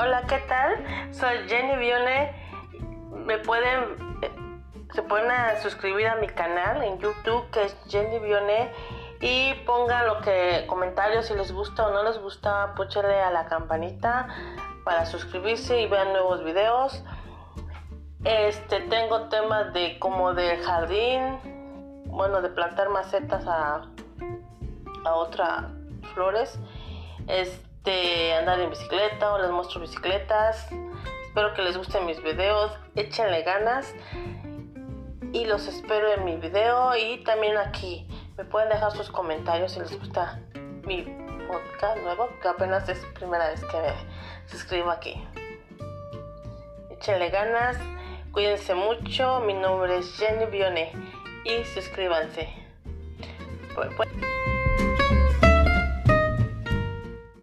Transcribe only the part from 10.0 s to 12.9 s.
lo que comentarios si les gusta o no les gusta,